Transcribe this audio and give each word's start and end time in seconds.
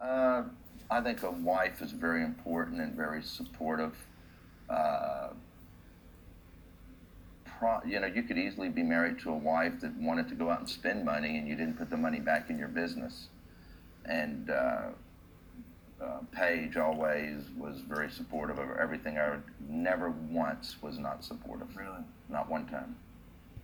Uh, 0.00 0.44
I 0.90 1.00
think 1.00 1.22
a 1.22 1.30
wife 1.30 1.82
is 1.82 1.92
very 1.92 2.24
important 2.24 2.80
and 2.80 2.94
very 2.94 3.22
supportive. 3.22 3.94
Uh, 4.68 5.28
you 7.86 8.00
know, 8.00 8.06
you 8.06 8.22
could 8.22 8.38
easily 8.38 8.70
be 8.70 8.82
married 8.82 9.18
to 9.20 9.30
a 9.30 9.36
wife 9.36 9.80
that 9.82 9.94
wanted 9.96 10.28
to 10.28 10.34
go 10.34 10.50
out 10.50 10.60
and 10.60 10.68
spend 10.68 11.04
money 11.04 11.36
and 11.36 11.46
you 11.46 11.54
didn't 11.54 11.76
put 11.76 11.90
the 11.90 11.96
money 11.96 12.18
back 12.18 12.48
in 12.48 12.58
your 12.58 12.68
business. 12.68 13.28
And 14.06 14.48
uh, 14.48 14.88
uh, 16.02 16.20
Paige 16.32 16.78
always 16.78 17.42
was 17.58 17.80
very 17.80 18.10
supportive 18.10 18.58
of 18.58 18.70
everything. 18.80 19.18
I 19.18 19.30
would, 19.30 19.42
never 19.68 20.10
once 20.10 20.76
was 20.80 20.98
not 20.98 21.22
supportive. 21.22 21.76
Really? 21.76 22.00
Not 22.30 22.48
one 22.48 22.66
time. 22.66 22.96